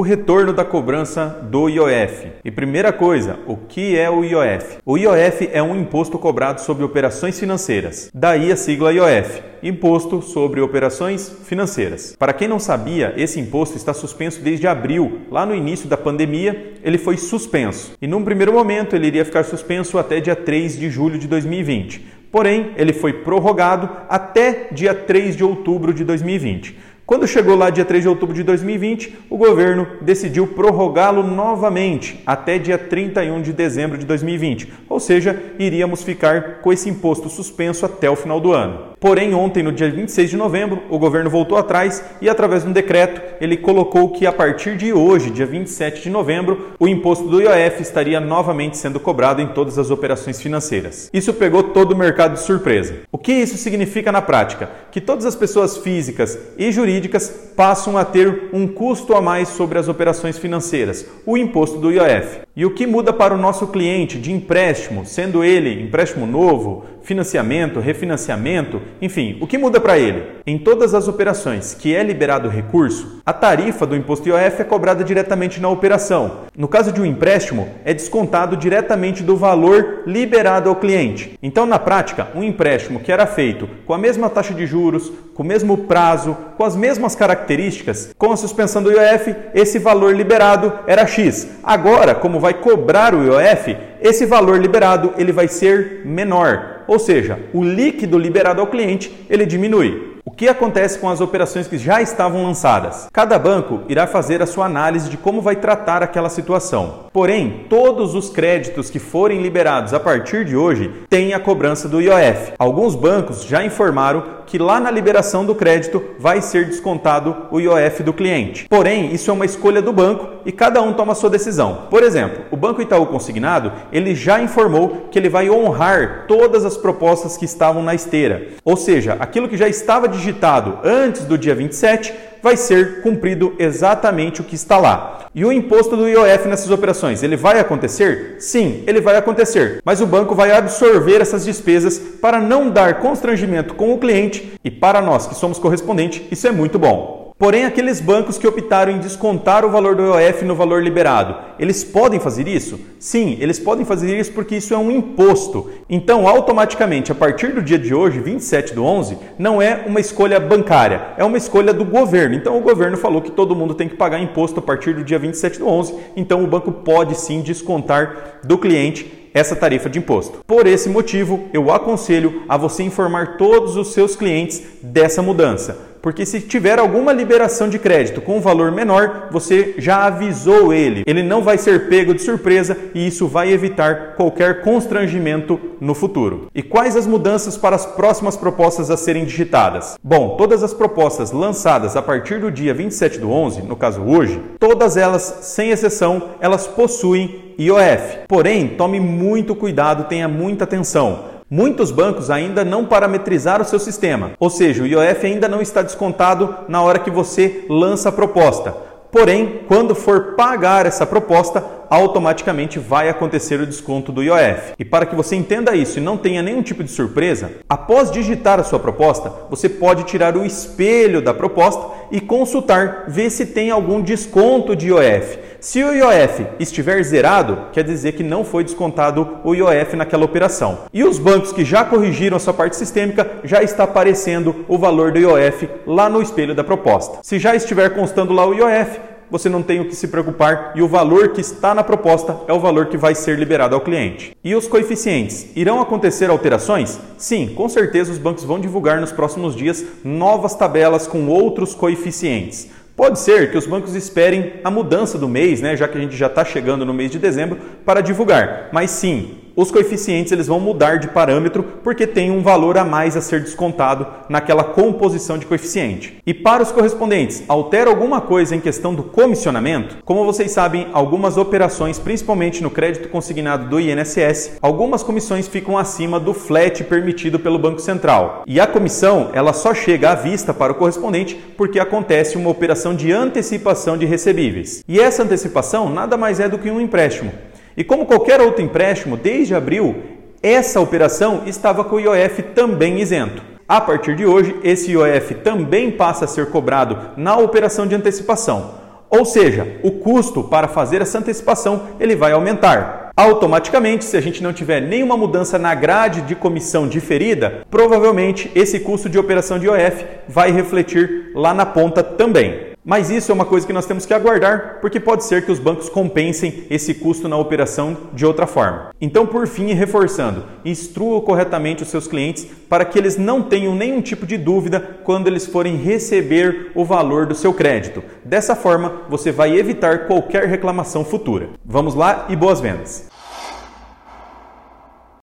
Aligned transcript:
o 0.00 0.02
retorno 0.02 0.54
da 0.54 0.64
cobrança 0.64 1.26
do 1.50 1.68
IOF. 1.68 2.32
E 2.42 2.50
primeira 2.50 2.90
coisa, 2.90 3.38
o 3.46 3.54
que 3.54 3.98
é 3.98 4.08
o 4.08 4.24
IOF? 4.24 4.78
O 4.82 4.96
IOF 4.96 5.50
é 5.52 5.62
um 5.62 5.78
imposto 5.78 6.18
cobrado 6.18 6.62
sobre 6.62 6.82
operações 6.82 7.38
financeiras. 7.38 8.10
Daí 8.14 8.50
a 8.50 8.56
sigla 8.56 8.94
IOF, 8.94 9.42
Imposto 9.62 10.22
sobre 10.22 10.62
Operações 10.62 11.28
Financeiras. 11.44 12.16
Para 12.18 12.32
quem 12.32 12.48
não 12.48 12.58
sabia, 12.58 13.12
esse 13.14 13.38
imposto 13.38 13.76
está 13.76 13.92
suspenso 13.92 14.40
desde 14.40 14.66
abril. 14.66 15.20
Lá 15.30 15.44
no 15.44 15.54
início 15.54 15.86
da 15.86 15.98
pandemia, 15.98 16.72
ele 16.82 16.96
foi 16.96 17.18
suspenso. 17.18 17.92
E 18.00 18.06
num 18.06 18.24
primeiro 18.24 18.54
momento, 18.54 18.96
ele 18.96 19.08
iria 19.08 19.24
ficar 19.26 19.44
suspenso 19.44 19.98
até 19.98 20.18
dia 20.18 20.34
3 20.34 20.78
de 20.78 20.88
julho 20.88 21.18
de 21.18 21.28
2020. 21.28 22.20
Porém, 22.32 22.70
ele 22.76 22.92
foi 22.92 23.12
prorrogado 23.12 23.90
até 24.08 24.68
dia 24.70 24.94
3 24.94 25.36
de 25.36 25.42
outubro 25.42 25.92
de 25.92 26.04
2020. 26.04 26.78
Quando 27.10 27.26
chegou 27.26 27.56
lá 27.56 27.70
dia 27.70 27.84
3 27.84 28.04
de 28.04 28.08
outubro 28.08 28.32
de 28.32 28.44
2020, 28.44 29.18
o 29.28 29.36
governo 29.36 29.84
decidiu 30.00 30.46
prorrogá-lo 30.46 31.24
novamente 31.24 32.22
até 32.24 32.56
dia 32.56 32.78
31 32.78 33.42
de 33.42 33.52
dezembro 33.52 33.98
de 33.98 34.06
2020, 34.06 34.72
ou 34.88 35.00
seja, 35.00 35.36
iríamos 35.58 36.04
ficar 36.04 36.60
com 36.60 36.72
esse 36.72 36.88
imposto 36.88 37.28
suspenso 37.28 37.84
até 37.84 38.08
o 38.08 38.14
final 38.14 38.38
do 38.40 38.52
ano. 38.52 38.89
Porém, 39.00 39.32
ontem, 39.32 39.62
no 39.62 39.72
dia 39.72 39.90
26 39.90 40.28
de 40.28 40.36
novembro, 40.36 40.82
o 40.90 40.98
governo 40.98 41.30
voltou 41.30 41.56
atrás 41.56 42.04
e, 42.20 42.28
através 42.28 42.64
de 42.64 42.68
um 42.68 42.72
decreto, 42.72 43.22
ele 43.40 43.56
colocou 43.56 44.10
que 44.10 44.26
a 44.26 44.32
partir 44.32 44.76
de 44.76 44.92
hoje, 44.92 45.30
dia 45.30 45.46
27 45.46 46.02
de 46.02 46.10
novembro, 46.10 46.72
o 46.78 46.86
imposto 46.86 47.26
do 47.26 47.40
IOF 47.40 47.80
estaria 47.80 48.20
novamente 48.20 48.76
sendo 48.76 49.00
cobrado 49.00 49.40
em 49.40 49.46
todas 49.46 49.78
as 49.78 49.90
operações 49.90 50.38
financeiras. 50.42 51.08
Isso 51.14 51.32
pegou 51.32 51.62
todo 51.62 51.92
o 51.92 51.96
mercado 51.96 52.34
de 52.34 52.42
surpresa. 52.42 52.96
O 53.10 53.16
que 53.16 53.32
isso 53.32 53.56
significa 53.56 54.12
na 54.12 54.20
prática? 54.20 54.68
Que 54.92 55.00
todas 55.00 55.24
as 55.24 55.34
pessoas 55.34 55.78
físicas 55.78 56.38
e 56.58 56.70
jurídicas 56.70 57.50
passam 57.56 57.96
a 57.96 58.04
ter 58.04 58.50
um 58.52 58.68
custo 58.68 59.14
a 59.14 59.22
mais 59.22 59.48
sobre 59.48 59.78
as 59.78 59.88
operações 59.88 60.38
financeiras, 60.38 61.06
o 61.24 61.38
imposto 61.38 61.78
do 61.78 61.90
IOF. 61.90 62.40
E 62.54 62.66
o 62.66 62.74
que 62.74 62.86
muda 62.86 63.14
para 63.14 63.32
o 63.32 63.38
nosso 63.38 63.68
cliente 63.68 64.18
de 64.18 64.30
empréstimo, 64.30 65.06
sendo 65.06 65.42
ele 65.42 65.82
empréstimo 65.82 66.26
novo, 66.26 66.84
financiamento, 67.02 67.80
refinanciamento, 67.80 68.80
enfim, 69.00 69.38
o 69.40 69.46
que 69.46 69.58
muda 69.58 69.80
para 69.80 69.98
ele? 69.98 70.40
Em 70.46 70.58
todas 70.58 70.94
as 70.94 71.08
operações 71.08 71.74
que 71.74 71.94
é 71.94 72.02
liberado 72.02 72.48
o 72.48 72.50
recurso, 72.50 73.20
a 73.24 73.32
tarifa 73.32 73.86
do 73.86 73.96
imposto 73.96 74.28
IOF 74.28 74.60
é 74.60 74.64
cobrada 74.64 75.04
diretamente 75.04 75.60
na 75.60 75.68
operação. 75.68 76.40
No 76.56 76.68
caso 76.68 76.92
de 76.92 77.00
um 77.00 77.06
empréstimo, 77.06 77.68
é 77.84 77.94
descontado 77.94 78.56
diretamente 78.56 79.22
do 79.22 79.36
valor 79.36 80.02
liberado 80.06 80.68
ao 80.68 80.76
cliente. 80.76 81.38
Então, 81.42 81.66
na 81.66 81.78
prática, 81.78 82.28
um 82.34 82.42
empréstimo 82.42 83.00
que 83.00 83.12
era 83.12 83.26
feito 83.26 83.68
com 83.86 83.94
a 83.94 83.98
mesma 83.98 84.28
taxa 84.28 84.52
de 84.52 84.66
juros, 84.66 85.12
com 85.34 85.42
o 85.42 85.46
mesmo 85.46 85.78
prazo, 85.78 86.36
com 86.56 86.64
as 86.64 86.76
mesmas 86.76 87.14
características, 87.14 88.14
com 88.18 88.32
a 88.32 88.36
suspensão 88.36 88.82
do 88.82 88.90
IOF, 88.90 89.34
esse 89.54 89.78
valor 89.78 90.14
liberado 90.14 90.72
era 90.86 91.06
X. 91.06 91.48
Agora, 91.62 92.14
como 92.14 92.40
vai 92.40 92.54
cobrar 92.54 93.14
o 93.14 93.24
IOF, 93.24 93.76
esse 94.00 94.26
valor 94.26 94.58
liberado 94.58 95.12
ele 95.16 95.32
vai 95.32 95.48
ser 95.48 96.02
menor, 96.04 96.69
ou 96.90 96.98
seja, 96.98 97.38
o 97.54 97.62
líquido 97.62 98.18
liberado 98.18 98.60
ao 98.60 98.66
cliente 98.66 99.12
ele 99.30 99.46
diminui. 99.46 100.09
Que 100.40 100.48
acontece 100.48 100.98
com 100.98 101.10
as 101.10 101.20
operações 101.20 101.68
que 101.68 101.76
já 101.76 102.00
estavam 102.00 102.44
lançadas? 102.44 103.10
Cada 103.12 103.38
banco 103.38 103.82
irá 103.90 104.06
fazer 104.06 104.40
a 104.40 104.46
sua 104.46 104.64
análise 104.64 105.10
de 105.10 105.18
como 105.18 105.42
vai 105.42 105.54
tratar 105.54 106.02
aquela 106.02 106.30
situação. 106.30 107.10
Porém, 107.12 107.66
todos 107.68 108.14
os 108.14 108.30
créditos 108.30 108.88
que 108.88 108.98
forem 108.98 109.42
liberados 109.42 109.92
a 109.92 110.00
partir 110.00 110.46
de 110.46 110.56
hoje 110.56 110.90
têm 111.10 111.34
a 111.34 111.40
cobrança 111.40 111.90
do 111.90 112.00
IOF. 112.00 112.54
Alguns 112.58 112.94
bancos 112.94 113.44
já 113.44 113.62
informaram 113.62 114.40
que 114.50 114.58
lá 114.58 114.80
na 114.80 114.90
liberação 114.90 115.44
do 115.44 115.54
crédito 115.54 116.02
vai 116.18 116.40
ser 116.40 116.66
descontado 116.66 117.46
o 117.52 117.60
IOF 117.60 118.02
do 118.02 118.12
cliente. 118.12 118.66
Porém, 118.68 119.14
isso 119.14 119.30
é 119.30 119.32
uma 119.32 119.44
escolha 119.44 119.80
do 119.80 119.92
banco 119.92 120.28
e 120.44 120.50
cada 120.50 120.82
um 120.82 120.92
toma 120.92 121.12
a 121.12 121.14
sua 121.14 121.30
decisão. 121.30 121.82
Por 121.88 122.02
exemplo, 122.02 122.44
o 122.50 122.56
Banco 122.56 122.82
Itaú 122.82 123.06
Consignado, 123.06 123.72
ele 123.92 124.12
já 124.12 124.42
informou 124.42 125.06
que 125.08 125.16
ele 125.16 125.28
vai 125.28 125.48
honrar 125.48 126.24
todas 126.26 126.64
as 126.64 126.76
propostas 126.76 127.36
que 127.36 127.44
estavam 127.44 127.80
na 127.80 127.94
esteira. 127.94 128.48
Ou 128.64 128.76
seja, 128.76 129.16
aquilo 129.20 129.48
que 129.48 129.56
já 129.56 129.68
estava 129.68 130.08
digitado 130.30 130.78
antes 130.84 131.24
do 131.24 131.36
dia 131.36 131.54
27 131.54 132.14
vai 132.42 132.56
ser 132.56 133.02
cumprido 133.02 133.54
exatamente 133.58 134.40
o 134.40 134.44
que 134.44 134.54
está 134.54 134.78
lá. 134.78 135.28
E 135.34 135.44
o 135.44 135.52
imposto 135.52 135.96
do 135.96 136.08
IOF 136.08 136.48
nessas 136.48 136.70
operações, 136.70 137.22
ele 137.22 137.36
vai 137.36 137.60
acontecer? 137.60 138.36
Sim, 138.40 138.82
ele 138.86 139.00
vai 139.00 139.16
acontecer, 139.16 139.80
mas 139.84 140.00
o 140.00 140.06
banco 140.06 140.34
vai 140.34 140.50
absorver 140.50 141.20
essas 141.20 141.44
despesas 141.44 141.98
para 141.98 142.40
não 142.40 142.70
dar 142.70 142.98
constrangimento 142.98 143.74
com 143.74 143.92
o 143.92 143.98
cliente 143.98 144.54
e 144.64 144.70
para 144.70 145.00
nós 145.00 145.26
que 145.26 145.34
somos 145.34 145.58
correspondente, 145.58 146.26
isso 146.30 146.48
é 146.48 146.50
muito 146.50 146.78
bom. 146.78 147.19
Porém, 147.40 147.64
aqueles 147.64 148.02
bancos 148.02 148.36
que 148.36 148.46
optaram 148.46 148.92
em 148.92 148.98
descontar 148.98 149.64
o 149.64 149.70
valor 149.70 149.96
do 149.96 150.02
IOF 150.02 150.44
no 150.44 150.54
valor 150.54 150.82
liberado, 150.82 151.34
eles 151.58 151.82
podem 151.82 152.20
fazer 152.20 152.46
isso? 152.46 152.78
Sim, 152.98 153.38
eles 153.40 153.58
podem 153.58 153.82
fazer 153.82 154.14
isso 154.20 154.30
porque 154.32 154.56
isso 154.56 154.74
é 154.74 154.76
um 154.76 154.90
imposto. 154.90 155.70
Então, 155.88 156.28
automaticamente, 156.28 157.10
a 157.10 157.14
partir 157.14 157.54
do 157.54 157.62
dia 157.62 157.78
de 157.78 157.94
hoje, 157.94 158.20
27 158.20 158.74
do 158.74 158.84
11, 158.84 159.16
não 159.38 159.62
é 159.62 159.84
uma 159.86 160.00
escolha 160.00 160.38
bancária, 160.38 161.14
é 161.16 161.24
uma 161.24 161.38
escolha 161.38 161.72
do 161.72 161.82
governo. 161.82 162.34
Então, 162.34 162.58
o 162.58 162.60
governo 162.60 162.98
falou 162.98 163.22
que 163.22 163.30
todo 163.30 163.56
mundo 163.56 163.72
tem 163.72 163.88
que 163.88 163.96
pagar 163.96 164.20
imposto 164.20 164.60
a 164.60 164.62
partir 164.62 164.92
do 164.92 165.02
dia 165.02 165.18
27 165.18 165.60
do 165.60 165.66
11, 165.66 165.94
então 166.14 166.44
o 166.44 166.46
banco 166.46 166.70
pode 166.70 167.14
sim 167.14 167.40
descontar 167.40 168.40
do 168.44 168.58
cliente 168.58 169.30
essa 169.32 169.56
tarifa 169.56 169.88
de 169.88 169.98
imposto. 169.98 170.40
Por 170.46 170.66
esse 170.66 170.90
motivo, 170.90 171.48
eu 171.54 171.72
aconselho 171.72 172.42
a 172.46 172.58
você 172.58 172.82
informar 172.82 173.38
todos 173.38 173.76
os 173.76 173.94
seus 173.94 174.14
clientes 174.14 174.62
dessa 174.82 175.22
mudança 175.22 175.88
porque 176.02 176.24
se 176.24 176.40
tiver 176.40 176.78
alguma 176.78 177.12
liberação 177.12 177.68
de 177.68 177.78
crédito 177.78 178.20
com 178.20 178.38
um 178.38 178.40
valor 178.40 178.72
menor, 178.72 179.28
você 179.30 179.74
já 179.78 180.06
avisou 180.06 180.72
ele. 180.72 181.02
Ele 181.06 181.22
não 181.22 181.42
vai 181.42 181.58
ser 181.58 181.88
pego 181.88 182.14
de 182.14 182.22
surpresa 182.22 182.76
e 182.94 183.06
isso 183.06 183.26
vai 183.26 183.52
evitar 183.52 184.14
qualquer 184.16 184.62
constrangimento 184.62 185.60
no 185.80 185.94
futuro. 185.94 186.48
E 186.54 186.62
quais 186.62 186.96
as 186.96 187.06
mudanças 187.06 187.56
para 187.56 187.76
as 187.76 187.86
próximas 187.86 188.36
propostas 188.36 188.90
a 188.90 188.96
serem 188.96 189.24
digitadas? 189.24 189.98
Bom, 190.02 190.36
todas 190.36 190.62
as 190.62 190.74
propostas 190.74 191.32
lançadas 191.32 191.96
a 191.96 192.02
partir 192.02 192.40
do 192.40 192.50
dia 192.50 192.74
27 192.74 193.18
do 193.18 193.30
11, 193.30 193.62
no 193.62 193.76
caso 193.76 194.02
hoje, 194.02 194.40
todas 194.58 194.96
elas, 194.96 195.22
sem 195.42 195.70
exceção, 195.70 196.30
elas 196.40 196.66
possuem 196.66 197.54
IOF. 197.58 198.20
Porém, 198.26 198.68
tome 198.68 198.98
muito 198.98 199.54
cuidado, 199.54 200.04
tenha 200.04 200.28
muita 200.28 200.64
atenção 200.64 201.29
Muitos 201.52 201.90
bancos 201.90 202.30
ainda 202.30 202.64
não 202.64 202.84
parametrizaram 202.84 203.64
o 203.64 203.66
seu 203.66 203.80
sistema, 203.80 204.30
ou 204.38 204.48
seja, 204.48 204.84
o 204.84 204.86
IOF 204.86 205.26
ainda 205.26 205.48
não 205.48 205.60
está 205.60 205.82
descontado 205.82 206.54
na 206.68 206.80
hora 206.80 207.00
que 207.00 207.10
você 207.10 207.64
lança 207.68 208.08
a 208.08 208.12
proposta. 208.12 208.72
Porém, 209.10 209.62
quando 209.66 209.92
for 209.92 210.36
pagar 210.36 210.86
essa 210.86 211.04
proposta, 211.04 211.64
automaticamente 211.90 212.78
vai 212.78 213.08
acontecer 213.08 213.60
o 213.60 213.66
desconto 213.66 214.12
do 214.12 214.22
IOF. 214.22 214.74
E 214.78 214.84
para 214.84 215.04
que 215.04 215.16
você 215.16 215.34
entenda 215.34 215.74
isso 215.74 215.98
e 215.98 216.00
não 216.00 216.16
tenha 216.16 216.40
nenhum 216.40 216.62
tipo 216.62 216.84
de 216.84 216.90
surpresa, 216.92 217.50
após 217.68 218.12
digitar 218.12 218.60
a 218.60 218.62
sua 218.62 218.78
proposta, 218.78 219.32
você 219.50 219.68
pode 219.68 220.04
tirar 220.04 220.36
o 220.36 220.46
espelho 220.46 221.20
da 221.20 221.34
proposta 221.34 221.84
e 222.12 222.20
consultar, 222.20 223.06
ver 223.08 223.28
se 223.28 223.46
tem 223.46 223.72
algum 223.72 224.00
desconto 224.00 224.76
de 224.76 224.86
IOF. 224.86 225.49
Se 225.60 225.84
o 225.84 225.92
IOF 225.92 226.46
estiver 226.58 227.02
zerado, 227.04 227.66
quer 227.70 227.84
dizer 227.84 228.12
que 228.12 228.22
não 228.22 228.42
foi 228.42 228.64
descontado 228.64 229.40
o 229.44 229.54
IOF 229.54 229.94
naquela 229.94 230.24
operação. 230.24 230.78
E 230.90 231.04
os 231.04 231.18
bancos 231.18 231.52
que 231.52 231.66
já 231.66 231.84
corrigiram 231.84 232.38
a 232.38 232.40
sua 232.40 232.54
parte 232.54 232.76
sistêmica, 232.76 233.30
já 233.44 233.62
está 233.62 233.84
aparecendo 233.84 234.64
o 234.66 234.78
valor 234.78 235.12
do 235.12 235.18
IOF 235.18 235.68
lá 235.86 236.08
no 236.08 236.22
espelho 236.22 236.54
da 236.54 236.64
proposta. 236.64 237.18
Se 237.22 237.38
já 237.38 237.54
estiver 237.54 237.90
constando 237.90 238.32
lá 238.32 238.46
o 238.46 238.54
IOF, 238.54 239.00
você 239.30 239.50
não 239.50 239.62
tem 239.62 239.80
o 239.80 239.84
que 239.84 239.94
se 239.94 240.08
preocupar 240.08 240.72
e 240.74 240.82
o 240.82 240.88
valor 240.88 241.28
que 241.28 241.42
está 241.42 241.74
na 241.74 241.84
proposta 241.84 242.36
é 242.48 242.52
o 242.52 242.58
valor 242.58 242.86
que 242.86 242.96
vai 242.96 243.14
ser 243.14 243.38
liberado 243.38 243.74
ao 243.74 243.82
cliente. 243.82 244.34
E 244.42 244.54
os 244.54 244.66
coeficientes? 244.66 245.46
Irão 245.54 245.80
acontecer 245.80 246.30
alterações? 246.30 246.98
Sim, 247.16 247.52
com 247.54 247.68
certeza 247.68 248.10
os 248.10 248.18
bancos 248.18 248.44
vão 248.44 248.58
divulgar 248.58 248.98
nos 248.98 249.12
próximos 249.12 249.54
dias 249.54 249.84
novas 250.02 250.54
tabelas 250.54 251.06
com 251.06 251.28
outros 251.28 251.74
coeficientes. 251.74 252.79
Pode 253.00 253.18
ser 253.18 253.50
que 253.50 253.56
os 253.56 253.66
bancos 253.66 253.94
esperem 253.94 254.60
a 254.62 254.70
mudança 254.70 255.16
do 255.16 255.26
mês, 255.26 255.62
né, 255.62 255.74
já 255.74 255.88
que 255.88 255.96
a 255.96 256.00
gente 256.02 256.14
já 256.14 256.26
está 256.26 256.44
chegando 256.44 256.84
no 256.84 256.92
mês 256.92 257.10
de 257.10 257.18
dezembro, 257.18 257.58
para 257.82 258.02
divulgar. 258.02 258.68
Mas 258.74 258.90
sim, 258.90 259.38
os 259.60 259.70
coeficientes 259.70 260.32
eles 260.32 260.46
vão 260.46 260.58
mudar 260.58 260.96
de 260.96 261.08
parâmetro 261.08 261.62
porque 261.84 262.06
tem 262.06 262.30
um 262.30 262.40
valor 262.40 262.78
a 262.78 262.84
mais 262.84 263.14
a 263.14 263.20
ser 263.20 263.40
descontado 263.40 264.06
naquela 264.26 264.64
composição 264.64 265.36
de 265.36 265.44
coeficiente. 265.44 266.16
E 266.26 266.32
para 266.32 266.62
os 266.62 266.72
correspondentes, 266.72 267.42
altera 267.46 267.90
alguma 267.90 268.22
coisa 268.22 268.56
em 268.56 268.60
questão 268.60 268.94
do 268.94 269.02
comissionamento? 269.02 269.98
Como 270.02 270.24
vocês 270.24 270.50
sabem, 270.50 270.86
algumas 270.94 271.36
operações, 271.36 271.98
principalmente 271.98 272.62
no 272.62 272.70
crédito 272.70 273.10
consignado 273.10 273.68
do 273.68 273.78
INSS, 273.78 274.52
algumas 274.62 275.02
comissões 275.02 275.46
ficam 275.46 275.76
acima 275.76 276.18
do 276.18 276.32
flat 276.32 276.82
permitido 276.84 277.38
pelo 277.38 277.58
Banco 277.58 277.80
Central. 277.80 278.44
E 278.46 278.58
a 278.58 278.66
comissão, 278.66 279.28
ela 279.34 279.52
só 279.52 279.74
chega 279.74 280.12
à 280.12 280.14
vista 280.14 280.54
para 280.54 280.72
o 280.72 280.76
correspondente 280.76 281.34
porque 281.58 281.78
acontece 281.78 282.38
uma 282.38 282.48
operação 282.48 282.94
de 282.94 283.12
antecipação 283.12 283.98
de 283.98 284.06
recebíveis. 284.06 284.82
E 284.88 284.98
essa 284.98 285.22
antecipação 285.22 285.90
nada 285.90 286.16
mais 286.16 286.40
é 286.40 286.48
do 286.48 286.58
que 286.58 286.70
um 286.70 286.80
empréstimo. 286.80 287.49
E 287.80 287.84
como 287.84 288.04
qualquer 288.04 288.42
outro 288.42 288.62
empréstimo, 288.62 289.16
desde 289.16 289.54
abril, 289.54 289.96
essa 290.42 290.78
operação 290.82 291.44
estava 291.46 291.82
com 291.82 291.96
o 291.96 291.98
IOF 291.98 292.42
também 292.54 293.00
isento. 293.00 293.42
A 293.66 293.80
partir 293.80 294.14
de 294.14 294.26
hoje, 294.26 294.54
esse 294.62 294.90
IOF 294.90 295.36
também 295.36 295.90
passa 295.90 296.26
a 296.26 296.28
ser 296.28 296.50
cobrado 296.50 296.98
na 297.16 297.38
operação 297.38 297.86
de 297.86 297.94
antecipação. 297.94 298.74
Ou 299.08 299.24
seja, 299.24 299.78
o 299.82 299.92
custo 299.92 300.44
para 300.44 300.68
fazer 300.68 301.00
essa 301.00 301.20
antecipação 301.20 301.84
ele 301.98 302.14
vai 302.14 302.32
aumentar. 302.32 303.12
Automaticamente, 303.16 304.04
se 304.04 304.14
a 304.14 304.20
gente 304.20 304.42
não 304.42 304.52
tiver 304.52 304.82
nenhuma 304.82 305.16
mudança 305.16 305.58
na 305.58 305.74
grade 305.74 306.20
de 306.20 306.34
comissão 306.34 306.86
diferida, 306.86 307.62
provavelmente 307.70 308.50
esse 308.54 308.80
custo 308.80 309.08
de 309.08 309.18
operação 309.18 309.58
de 309.58 309.64
IOF 309.64 310.04
vai 310.28 310.52
refletir 310.52 311.32
lá 311.34 311.54
na 311.54 311.64
ponta 311.64 312.02
também. 312.02 312.69
Mas 312.84 313.10
isso 313.10 313.30
é 313.30 313.34
uma 313.34 313.44
coisa 313.44 313.66
que 313.66 313.72
nós 313.72 313.84
temos 313.84 314.06
que 314.06 314.14
aguardar, 314.14 314.78
porque 314.80 314.98
pode 314.98 315.24
ser 315.24 315.44
que 315.44 315.52
os 315.52 315.58
bancos 315.58 315.90
compensem 315.90 316.64
esse 316.70 316.94
custo 316.94 317.28
na 317.28 317.36
operação 317.36 317.96
de 318.14 318.24
outra 318.24 318.46
forma. 318.46 318.90
Então, 319.00 319.26
por 319.26 319.46
fim, 319.46 319.72
reforçando, 319.74 320.44
instrua 320.64 321.20
corretamente 321.20 321.82
os 321.82 321.90
seus 321.90 322.06
clientes 322.06 322.46
para 322.68 322.84
que 322.84 322.98
eles 322.98 323.18
não 323.18 323.42
tenham 323.42 323.74
nenhum 323.74 324.00
tipo 324.00 324.26
de 324.26 324.38
dúvida 324.38 324.80
quando 325.04 325.26
eles 325.26 325.46
forem 325.46 325.76
receber 325.76 326.72
o 326.74 326.84
valor 326.84 327.26
do 327.26 327.34
seu 327.34 327.52
crédito. 327.52 328.02
Dessa 328.24 328.56
forma, 328.56 329.02
você 329.10 329.30
vai 329.30 329.58
evitar 329.58 330.06
qualquer 330.06 330.46
reclamação 330.46 331.04
futura. 331.04 331.50
Vamos 331.64 331.94
lá 331.94 332.26
e 332.30 332.36
boas 332.36 332.60
vendas! 332.60 333.10